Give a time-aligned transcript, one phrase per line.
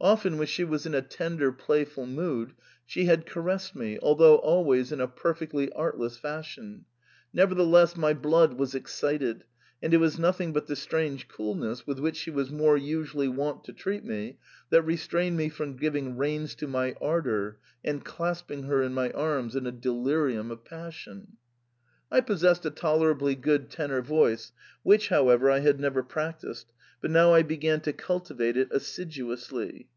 [0.00, 2.52] Often, when she was in a tender, playful mood,
[2.84, 6.84] she had caressed me, although always in a perfectly artless fashion;
[7.32, 9.44] nevertheless, my blood was excited,
[9.82, 13.64] and it was nothing but the strange coolness with which she was more usually wont
[13.64, 14.36] to treat me
[14.68, 19.56] that restrained me from giving reins to my ardour and claspmg her in my arms
[19.56, 21.38] in a delirium of passion.
[22.10, 24.52] I possessed a tolerably good tenor voice,
[24.82, 26.66] which, however, I had never prac tised,
[27.00, 29.88] but now I began to cultivate it assiduously.